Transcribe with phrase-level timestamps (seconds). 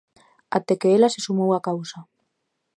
[0.57, 1.99] Até que ela se sumou á causa.